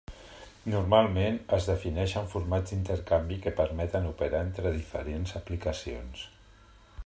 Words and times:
Normalment, 0.73 1.35
es 1.57 1.67
defineixen 1.71 2.31
formats 2.31 2.73
d'intercanvi 2.75 3.39
que 3.45 3.55
permeten 3.61 4.09
operar 4.13 4.43
entre 4.49 4.75
diferents 4.79 5.37
aplicacions. 5.41 6.29